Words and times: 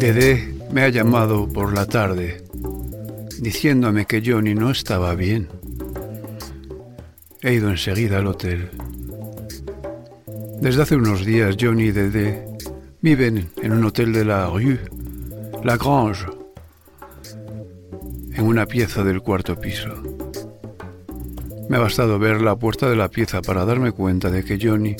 Dede 0.00 0.54
me 0.72 0.80
ha 0.82 0.88
llamado 0.88 1.46
por 1.46 1.74
la 1.74 1.84
tarde 1.84 2.42
diciéndome 3.38 4.06
que 4.06 4.22
Johnny 4.24 4.54
no 4.54 4.70
estaba 4.70 5.14
bien. 5.14 5.46
He 7.42 7.52
ido 7.52 7.68
enseguida 7.68 8.16
al 8.16 8.26
hotel. 8.26 8.70
Desde 10.58 10.80
hace 10.80 10.96
unos 10.96 11.26
días 11.26 11.54
Johnny 11.60 11.88
y 11.88 11.90
Dede 11.92 12.46
viven 13.02 13.50
en 13.62 13.72
un 13.72 13.84
hotel 13.84 14.14
de 14.14 14.24
la 14.24 14.48
rue 14.48 14.78
La 15.62 15.76
Grange, 15.76 16.24
en 18.32 18.46
una 18.46 18.64
pieza 18.64 19.04
del 19.04 19.20
cuarto 19.20 19.60
piso. 19.60 19.90
Me 21.68 21.76
ha 21.76 21.80
bastado 21.80 22.18
ver 22.18 22.40
la 22.40 22.56
puerta 22.56 22.88
de 22.88 22.96
la 22.96 23.10
pieza 23.10 23.42
para 23.42 23.66
darme 23.66 23.92
cuenta 23.92 24.30
de 24.30 24.44
que 24.44 24.58
Johnny 24.58 24.96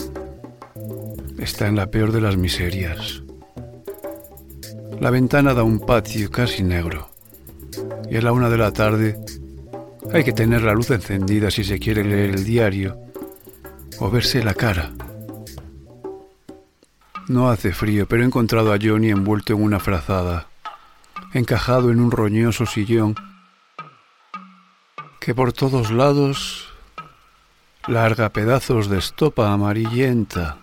está 1.38 1.68
en 1.68 1.76
la 1.76 1.90
peor 1.90 2.12
de 2.12 2.20
las 2.20 2.36
miserias. 2.36 3.22
La 5.00 5.08
ventana 5.08 5.54
da 5.54 5.62
un 5.62 5.80
patio 5.80 6.30
casi 6.30 6.62
negro. 6.62 7.08
Y 8.10 8.18
a 8.18 8.20
la 8.20 8.32
una 8.32 8.50
de 8.50 8.58
la 8.58 8.70
tarde 8.70 9.18
hay 10.12 10.24
que 10.24 10.34
tener 10.34 10.60
la 10.60 10.74
luz 10.74 10.90
encendida 10.90 11.50
si 11.50 11.64
se 11.64 11.78
quiere 11.78 12.04
leer 12.04 12.34
el 12.34 12.44
diario 12.44 12.98
o 13.98 14.10
verse 14.10 14.44
la 14.44 14.52
cara. 14.52 14.90
No 17.28 17.48
hace 17.48 17.72
frío, 17.72 18.06
pero 18.06 18.22
he 18.22 18.26
encontrado 18.26 18.74
a 18.74 18.78
Johnny 18.78 19.08
envuelto 19.08 19.54
en 19.54 19.62
una 19.62 19.80
frazada, 19.80 20.48
encajado 21.32 21.90
en 21.90 21.98
un 21.98 22.10
roñoso 22.10 22.66
sillón 22.66 23.14
que 25.18 25.34
por 25.34 25.54
todos 25.54 25.90
lados 25.90 26.74
larga 27.86 28.28
pedazos 28.28 28.90
de 28.90 28.98
estopa 28.98 29.50
amarillenta. 29.50 30.58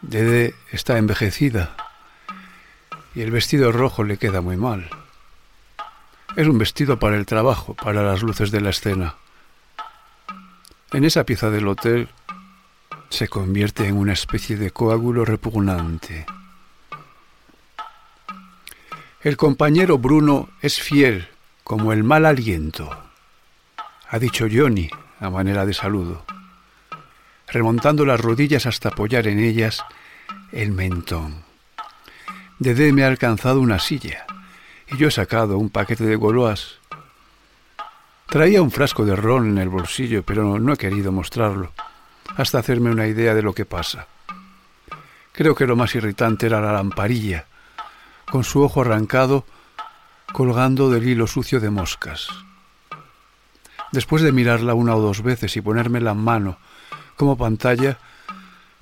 Dede 0.00 0.54
está 0.70 0.96
envejecida 0.96 1.74
y 3.14 3.22
el 3.22 3.30
vestido 3.30 3.72
rojo 3.72 4.04
le 4.04 4.16
queda 4.16 4.40
muy 4.40 4.56
mal. 4.56 4.88
Es 6.36 6.48
un 6.48 6.58
vestido 6.58 6.98
para 6.98 7.16
el 7.16 7.26
trabajo, 7.26 7.74
para 7.74 8.02
las 8.02 8.22
luces 8.22 8.50
de 8.50 8.60
la 8.60 8.70
escena. 8.70 9.14
En 10.92 11.04
esa 11.04 11.24
pieza 11.24 11.50
del 11.50 11.68
hotel 11.68 12.08
se 13.10 13.28
convierte 13.28 13.86
en 13.86 13.96
una 13.96 14.12
especie 14.12 14.56
de 14.56 14.70
coágulo 14.70 15.24
repugnante. 15.24 16.26
El 19.22 19.36
compañero 19.36 19.98
Bruno 19.98 20.50
es 20.60 20.80
fiel 20.80 21.28
como 21.62 21.92
el 21.92 22.04
mal 22.04 22.26
aliento, 22.26 22.90
ha 24.10 24.18
dicho 24.18 24.46
Johnny 24.52 24.90
a 25.18 25.30
manera 25.30 25.64
de 25.64 25.72
saludo, 25.72 26.24
remontando 27.48 28.04
las 28.04 28.20
rodillas 28.20 28.66
hasta 28.66 28.90
apoyar 28.90 29.26
en 29.26 29.38
ellas 29.38 29.82
el 30.52 30.72
mentón. 30.72 31.43
Dede 32.58 32.92
me 32.92 33.02
ha 33.02 33.08
alcanzado 33.08 33.60
una 33.60 33.80
silla 33.80 34.26
y 34.88 34.96
yo 34.96 35.08
he 35.08 35.10
sacado 35.10 35.58
un 35.58 35.70
paquete 35.70 36.04
de 36.04 36.14
goloas. 36.14 36.78
Traía 38.26 38.62
un 38.62 38.70
frasco 38.70 39.04
de 39.04 39.16
ron 39.16 39.48
en 39.48 39.58
el 39.58 39.68
bolsillo, 39.68 40.22
pero 40.22 40.58
no 40.60 40.72
he 40.72 40.76
querido 40.76 41.10
mostrarlo, 41.10 41.72
hasta 42.36 42.58
hacerme 42.58 42.90
una 42.90 43.08
idea 43.08 43.34
de 43.34 43.42
lo 43.42 43.54
que 43.54 43.64
pasa. 43.64 44.06
Creo 45.32 45.56
que 45.56 45.66
lo 45.66 45.74
más 45.74 45.94
irritante 45.96 46.46
era 46.46 46.60
la 46.60 46.72
lamparilla, 46.72 47.46
con 48.30 48.44
su 48.44 48.62
ojo 48.62 48.82
arrancado 48.82 49.44
colgando 50.32 50.90
del 50.90 51.08
hilo 51.08 51.26
sucio 51.26 51.58
de 51.58 51.70
moscas. 51.70 52.28
Después 53.90 54.22
de 54.22 54.32
mirarla 54.32 54.74
una 54.74 54.94
o 54.94 55.00
dos 55.00 55.22
veces 55.22 55.56
y 55.56 55.60
ponerme 55.60 56.00
la 56.00 56.14
mano 56.14 56.58
como 57.16 57.36
pantalla, 57.36 57.98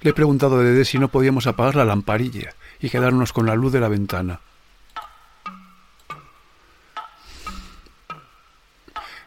le 0.03 0.11
he 0.11 0.15
preguntado 0.15 0.59
a 0.59 0.63
Dede 0.63 0.85
si 0.85 0.99
no 0.99 1.09
podíamos 1.09 1.47
apagar 1.47 1.77
la 1.77 1.85
lamparilla 1.85 2.55
y 2.83 2.91
quedarnos 2.91 3.33
con 3.33 3.47
la 3.47 3.55
luz 3.55 3.73
de 3.73 3.81
la 3.81 3.89
ventana. 3.89 4.41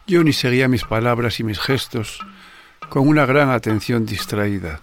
Johnny 0.08 0.34
seguía 0.34 0.68
mis 0.68 0.84
palabras 0.84 1.40
y 1.40 1.44
mis 1.44 1.60
gestos 1.60 2.20
con 2.90 3.08
una 3.08 3.26
gran 3.26 3.50
atención 3.50 4.06
distraída, 4.06 4.80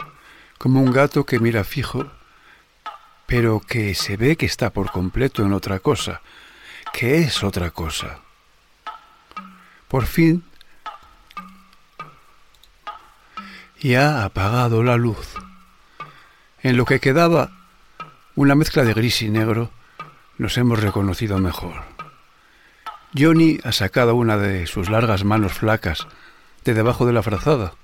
como 0.58 0.80
un 0.80 0.90
gato 0.90 1.24
que 1.24 1.38
mira 1.38 1.62
fijo, 1.62 2.10
pero 3.26 3.60
que 3.60 3.94
se 3.94 4.16
ve 4.16 4.36
que 4.36 4.46
está 4.46 4.70
por 4.70 4.90
completo 4.90 5.44
en 5.44 5.52
otra 5.52 5.78
cosa, 5.78 6.22
que 6.92 7.18
es 7.18 7.44
otra 7.44 7.70
cosa. 7.70 8.20
Por 9.86 10.06
fin, 10.06 10.42
ya 13.80 14.20
ha 14.20 14.24
apagado 14.24 14.82
la 14.82 14.96
luz. 14.96 15.34
En 16.62 16.76
lo 16.76 16.84
que 16.84 17.00
quedaba 17.00 17.61
una 18.34 18.54
mezcla 18.54 18.84
de 18.84 18.94
gris 18.94 19.22
y 19.22 19.28
negro, 19.28 19.70
nos 20.38 20.56
hemos 20.56 20.80
reconocido 20.80 21.38
mejor. 21.38 21.82
Johnny 23.16 23.58
ha 23.62 23.72
sacado 23.72 24.14
una 24.14 24.38
de 24.38 24.66
sus 24.66 24.88
largas 24.88 25.24
manos 25.24 25.52
flacas 25.52 26.06
de 26.64 26.72
debajo 26.72 27.04
de 27.04 27.12
la 27.12 27.22
frazada 27.22 27.74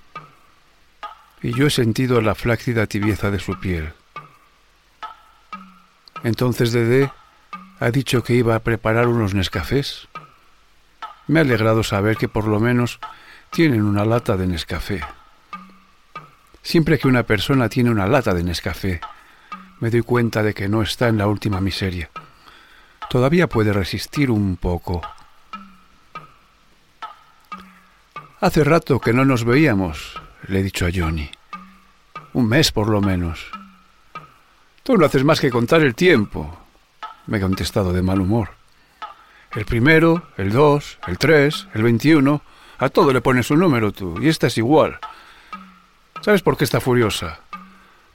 y 1.43 1.53
yo 1.53 1.67
he 1.67 1.71
sentido 1.71 2.21
la 2.21 2.35
flácida 2.35 2.87
tibieza 2.87 3.31
de 3.31 3.39
su 3.39 3.59
piel. 3.61 3.93
Entonces 6.25 6.73
Dede 6.73 7.13
ha 7.79 7.91
dicho 7.91 8.25
que 8.25 8.35
iba 8.35 8.55
a 8.55 8.61
preparar 8.61 9.07
unos 9.07 9.35
Nescafés. 9.35 10.09
Me 11.27 11.41
ha 11.41 11.43
alegrado 11.43 11.85
saber 11.85 12.17
que 12.17 12.29
por 12.29 12.47
lo 12.47 12.59
menos 12.59 12.99
tienen 13.51 13.83
una 13.83 14.05
lata 14.05 14.37
de 14.37 14.47
Nescafé. 14.47 15.03
Siempre 16.63 16.99
que 16.99 17.07
una 17.07 17.23
persona 17.23 17.69
tiene 17.69 17.91
una 17.91 18.07
lata 18.07 18.35
de 18.35 18.43
Nescafé, 18.43 19.01
me 19.81 19.91
doy 19.91 20.03
cuenta 20.03 20.43
de 20.43 20.55
que 20.55 20.69
no 20.69 20.83
está 20.83 21.09
en 21.09 21.19
la 21.19 21.27
última 21.27 21.61
miseria. 21.61 22.11
Todavía 23.11 23.49
puede 23.49 23.73
resistir 23.73 24.31
un 24.31 24.57
poco. 24.57 25.03
Hace 28.41 28.63
rato 28.65 29.01
que 29.01 29.13
no 29.13 29.25
nos 29.25 29.45
veíamos, 29.45 30.21
le 30.47 30.61
he 30.61 30.63
dicho 30.63 30.87
a 30.87 30.91
Johnny. 30.95 31.31
Un 32.35 32.49
mes 32.49 32.71
por 32.71 32.89
lo 32.89 33.01
menos. 33.01 33.47
Tú 34.83 34.97
no 34.97 35.07
haces 35.07 35.25
más 35.25 35.41
que 35.41 35.51
contar 35.51 35.83
el 35.83 35.95
tiempo, 35.95 36.59
me 37.27 37.39
ha 37.39 37.41
contestado 37.41 37.93
de 37.93 38.03
mal 38.03 38.21
humor. 38.21 38.51
El 39.53 39.65
primero, 39.65 40.29
el 40.37 40.53
dos, 40.53 40.99
el 41.07 41.19
tres, 41.19 41.69
el 41.75 41.83
veintiuno, 41.83 42.43
a 42.79 42.89
todo 42.91 43.13
le 43.13 43.21
pones 43.21 43.51
un 43.51 43.61
número 43.61 43.93
tú, 43.93 44.21
y 44.23 44.29
esta 44.29 44.47
es 44.47 44.59
igual. 44.59 44.99
¿Sabes 46.21 46.43
por 46.43 46.57
qué 46.57 46.65
está 46.65 46.81
furiosa? 46.81 47.41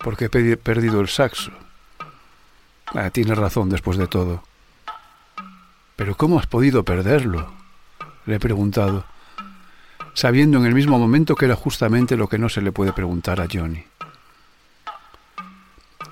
Porque 0.03 0.25
he 0.25 0.57
perdido 0.57 0.99
el 0.99 1.07
saxo. 1.07 1.51
Ah, 2.93 3.09
tienes 3.09 3.37
razón 3.37 3.69
después 3.69 3.97
de 3.97 4.07
todo. 4.07 4.43
Pero 5.95 6.15
¿cómo 6.15 6.37
has 6.37 6.45
podido 6.45 6.83
perderlo? 6.83 7.51
Le 8.25 8.35
he 8.35 8.39
preguntado, 8.39 9.05
sabiendo 10.13 10.57
en 10.59 10.65
el 10.65 10.75
mismo 10.75 10.99
momento 10.99 11.35
que 11.35 11.45
era 11.45 11.55
justamente 11.55 12.17
lo 12.17 12.27
que 12.27 12.37
no 12.37 12.49
se 12.49 12.61
le 12.61 12.71
puede 12.71 12.93
preguntar 12.93 13.39
a 13.41 13.47
Johnny. 13.51 13.83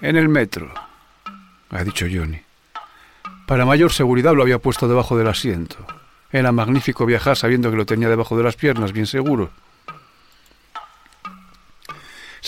En 0.01 0.15
el 0.15 0.29
metro, 0.29 0.73
ha 1.69 1.83
dicho 1.83 2.07
Johnny. 2.11 2.41
Para 3.45 3.65
mayor 3.65 3.91
seguridad 3.91 4.33
lo 4.33 4.43
había 4.43 4.59
puesto 4.59 4.88
debajo 4.88 5.17
del 5.17 5.27
asiento. 5.27 5.75
Era 6.31 6.51
magnífico 6.51 7.05
viajar 7.05 7.35
sabiendo 7.35 7.69
que 7.69 7.77
lo 7.77 7.85
tenía 7.85 8.09
debajo 8.09 8.38
de 8.38 8.43
las 8.43 8.55
piernas, 8.55 8.93
bien 8.93 9.05
seguro. 9.05 9.51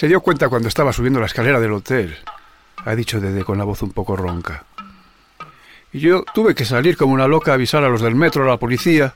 Se 0.04 0.10
dio 0.10 0.20
cuenta 0.20 0.50
cuando 0.50 0.68
estaba 0.68 0.92
subiendo 0.92 1.22
la 1.22 1.28
escalera 1.28 1.62
del 1.62 1.72
hotel, 1.72 2.18
ha 2.84 2.94
dicho 2.94 3.22
Dede 3.22 3.46
con 3.46 3.58
la 3.58 3.64
voz 3.64 3.84
un 3.84 3.92
poco 3.92 4.18
ronca. 4.18 4.66
Y 5.94 6.00
yo 6.00 6.26
tuve 6.34 6.54
que 6.56 6.66
salir 6.66 6.98
como 6.98 7.14
una 7.14 7.30
loca 7.30 7.52
a 7.52 7.54
avisar 7.54 7.86
a 7.86 7.88
los 7.88 8.02
del 8.02 8.14
metro, 8.14 8.44
a 8.44 8.48
la 8.48 8.58
policía. 8.58 9.16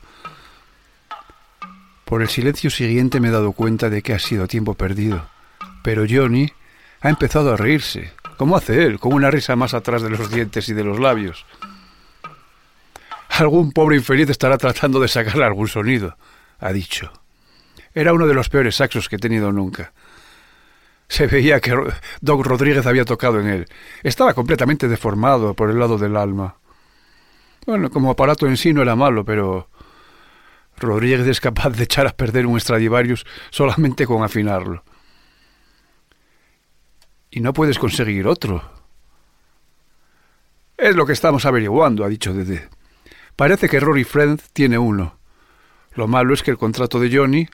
Por 2.06 2.22
el 2.22 2.30
silencio 2.30 2.70
siguiente 2.70 3.20
me 3.20 3.28
he 3.28 3.32
dado 3.32 3.52
cuenta 3.52 3.90
de 3.90 4.02
que 4.02 4.14
ha 4.14 4.20
sido 4.20 4.48
tiempo 4.48 4.76
perdido. 4.76 5.28
Pero 5.84 6.06
Johnny 6.10 6.54
ha 7.02 7.10
empezado 7.10 7.52
a 7.52 7.58
reírse, 7.58 8.14
como 8.38 8.56
hace 8.56 8.86
él, 8.86 8.98
con 8.98 9.12
una 9.12 9.30
risa 9.30 9.58
más 9.58 9.74
atrás 9.74 10.02
de 10.02 10.10
los 10.10 10.32
dientes 10.32 10.70
y 10.70 10.74
de 10.74 10.86
los 10.86 11.02
labios. 11.02 11.46
Algún 13.28 13.74
pobre 13.74 13.98
infeliz 13.98 14.30
estará 14.30 14.58
tratando 14.58 15.02
de 15.02 15.10
sacarle 15.10 15.44
algún 15.44 15.68
sonido, 15.68 16.16
ha 16.60 16.72
dicho. 16.72 17.12
Era 17.94 18.14
uno 18.14 18.26
de 18.26 18.34
los 18.34 18.48
peores 18.48 18.78
saxos 18.78 19.10
que 19.10 19.18
he 19.18 19.20
tenido 19.20 19.52
nunca. 19.52 19.92
Se 21.08 21.28
veía 21.28 21.60
que 21.60 21.74
Doc 22.22 22.46
Rodríguez 22.46 22.86
había 22.86 23.06
tocado 23.06 23.40
en 23.40 23.48
él. 23.48 23.66
Estaba 24.04 24.34
completamente 24.34 24.88
deformado 24.88 25.54
por 25.54 25.70
el 25.70 25.80
lado 25.80 25.98
del 25.98 26.18
alma. 26.18 26.58
Bueno, 27.66 27.90
como 27.90 28.12
aparato 28.12 28.48
en 28.48 28.58
sí 28.58 28.74
no 28.74 28.82
era 28.82 28.96
malo, 28.96 29.26
pero 29.26 29.70
Rodríguez 30.78 31.26
es 31.28 31.42
capaz 31.42 31.72
de 31.72 31.84
echar 31.84 32.08
a 32.08 32.16
perder 32.16 32.46
un 32.46 32.60
Stradivarius 32.60 33.26
solamente 33.50 34.06
con 34.06 34.24
afinarlo. 34.24 34.84
Y 37.32 37.42
no 37.42 37.54
puedes 37.54 37.80
conseguir 37.80 38.28
otro. 38.28 38.64
Es 40.78 40.96
lo 40.96 41.06
que 41.06 41.14
estamos 41.14 41.46
averiguando, 41.46 42.06
ha 42.06 42.10
dicho 42.10 42.34
Dede. 42.34 42.70
Parece 43.36 43.68
que 43.68 43.80
Rory 43.80 44.04
Friend 44.04 44.42
tiene 44.54 44.78
uno. 44.78 45.18
Lo 45.94 46.08
malo 46.08 46.34
es 46.34 46.44
que 46.44 46.52
el 46.52 46.58
contrato 46.58 47.00
de 47.00 47.16
Johnny... 47.16 47.48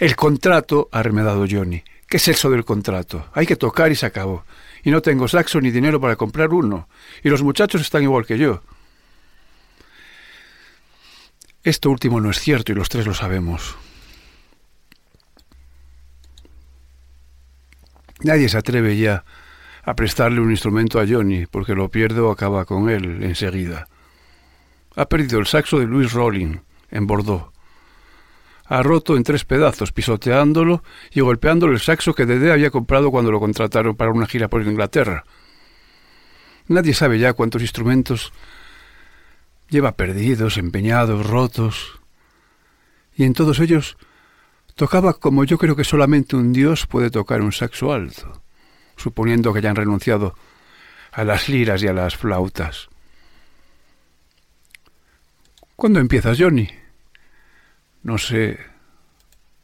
El 0.00 0.16
contrato, 0.16 0.88
ha 0.90 1.02
remedado 1.04 1.46
Johnny, 1.48 1.84
¿Qué 2.08 2.16
es 2.16 2.26
eso 2.26 2.50
del 2.50 2.64
contrato? 2.64 3.28
Hay 3.34 3.46
que 3.46 3.56
tocar 3.56 3.92
y 3.92 3.94
se 3.94 4.06
acabó. 4.06 4.44
Y 4.82 4.90
no 4.90 5.02
tengo 5.02 5.28
saxo 5.28 5.60
ni 5.60 5.70
dinero 5.70 6.00
para 6.00 6.16
comprar 6.16 6.48
uno. 6.54 6.88
Y 7.22 7.28
los 7.28 7.42
muchachos 7.42 7.82
están 7.82 8.02
igual 8.02 8.24
que 8.24 8.38
yo. 8.38 8.62
Esto 11.62 11.90
último 11.90 12.18
no 12.20 12.30
es 12.30 12.40
cierto 12.40 12.72
y 12.72 12.74
los 12.74 12.88
tres 12.88 13.06
lo 13.06 13.12
sabemos. 13.12 13.76
Nadie 18.20 18.48
se 18.48 18.56
atreve 18.56 18.96
ya 18.96 19.24
a 19.84 19.94
prestarle 19.94 20.40
un 20.40 20.50
instrumento 20.50 20.98
a 21.00 21.06
Johnny 21.06 21.44
porque 21.44 21.74
lo 21.74 21.90
pierde 21.90 22.20
o 22.20 22.30
acaba 22.30 22.64
con 22.64 22.88
él 22.88 23.22
enseguida. 23.22 23.86
Ha 24.96 25.06
perdido 25.06 25.38
el 25.38 25.46
saxo 25.46 25.78
de 25.78 25.86
Louis 25.86 26.10
Rolling 26.10 26.56
en 26.90 27.06
Bordeaux 27.06 27.52
ha 28.68 28.82
roto 28.82 29.16
en 29.16 29.24
tres 29.24 29.44
pedazos, 29.44 29.92
pisoteándolo 29.92 30.82
y 31.10 31.20
golpeándolo 31.20 31.72
el 31.72 31.80
saxo 31.80 32.14
que 32.14 32.26
Dede 32.26 32.52
había 32.52 32.70
comprado 32.70 33.10
cuando 33.10 33.32
lo 33.32 33.40
contrataron 33.40 33.96
para 33.96 34.10
una 34.10 34.26
gira 34.26 34.48
por 34.48 34.62
Inglaterra. 34.62 35.24
Nadie 36.66 36.92
sabe 36.92 37.18
ya 37.18 37.32
cuántos 37.32 37.62
instrumentos 37.62 38.32
lleva 39.70 39.96
perdidos, 39.96 40.58
empeñados, 40.58 41.26
rotos. 41.26 41.98
Y 43.16 43.24
en 43.24 43.32
todos 43.32 43.58
ellos 43.58 43.96
tocaba 44.74 45.14
como 45.14 45.44
yo 45.44 45.56
creo 45.56 45.74
que 45.74 45.84
solamente 45.84 46.36
un 46.36 46.52
dios 46.52 46.86
puede 46.86 47.10
tocar 47.10 47.40
un 47.40 47.52
saxo 47.52 47.92
alto, 47.92 48.42
suponiendo 48.96 49.52
que 49.52 49.60
hayan 49.60 49.76
renunciado 49.76 50.34
a 51.10 51.24
las 51.24 51.48
liras 51.48 51.82
y 51.82 51.88
a 51.88 51.94
las 51.94 52.16
flautas. 52.16 52.90
¿Cuándo 55.74 56.00
empiezas, 56.00 56.38
Johnny? 56.38 56.68
No 58.02 58.18
sé. 58.18 58.58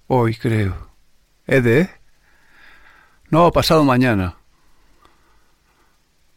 Hoy 0.06 0.34
creo. 0.34 0.90
¿Ede? 1.46 1.90
No, 3.30 3.50
pasado 3.52 3.84
mañana. 3.84 4.36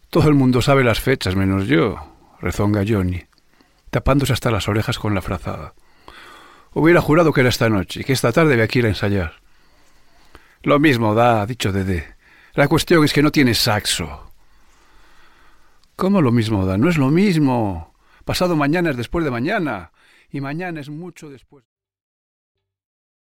Todo 0.09 0.29
el 0.29 0.35
mundo 0.35 0.61
sabe 0.61 0.83
las 0.83 0.99
fechas, 0.99 1.35
menos 1.35 1.67
yo, 1.67 1.97
rezonga 2.39 2.83
Johnny, 2.87 3.23
tapándose 3.89 4.33
hasta 4.33 4.51
las 4.51 4.67
orejas 4.67 4.97
con 4.97 5.13
la 5.13 5.21
frazada. 5.21 5.73
Hubiera 6.73 7.01
jurado 7.01 7.33
que 7.33 7.41
era 7.41 7.49
esta 7.49 7.69
noche 7.69 8.01
y 8.01 8.03
que 8.03 8.13
esta 8.13 8.31
tarde 8.31 8.53
había 8.53 8.67
que 8.67 8.79
ir 8.79 8.85
a 8.85 8.89
ensayar. 8.89 9.41
Lo 10.63 10.79
mismo 10.79 11.13
da, 11.13 11.41
ha 11.41 11.45
dicho 11.45 11.71
Dede. 11.71 12.15
La 12.53 12.67
cuestión 12.67 13.03
es 13.03 13.13
que 13.13 13.21
no 13.21 13.31
tiene 13.31 13.53
saxo. 13.53 14.31
¿Cómo 15.95 16.21
lo 16.21 16.31
mismo 16.31 16.65
da? 16.65 16.77
No 16.77 16.89
es 16.89 16.97
lo 16.97 17.09
mismo. 17.09 17.93
Pasado 18.23 18.55
mañana 18.55 18.91
es 18.91 18.97
después 18.97 19.25
de 19.25 19.31
mañana. 19.31 19.91
Y 20.31 20.41
mañana 20.41 20.79
es 20.79 20.89
mucho 20.89 21.29
después. 21.29 21.65